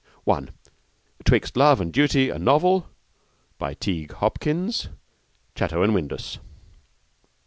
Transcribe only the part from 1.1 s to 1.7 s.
'Twixt